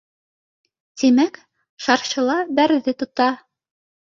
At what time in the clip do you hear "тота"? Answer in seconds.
3.03-3.29